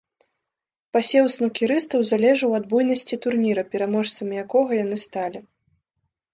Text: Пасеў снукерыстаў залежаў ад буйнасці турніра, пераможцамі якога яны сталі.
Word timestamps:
Пасеў 0.95 1.25
снукерыстаў 1.33 2.07
залежаў 2.13 2.57
ад 2.61 2.65
буйнасці 2.73 3.21
турніра, 3.27 3.63
пераможцамі 3.77 4.33
якога 4.47 4.83
яны 4.83 4.97
сталі. 5.07 5.39